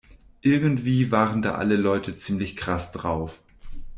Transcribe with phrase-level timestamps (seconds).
[0.41, 3.39] Irgendwie waren da alle Leute ziemlich krass drauf.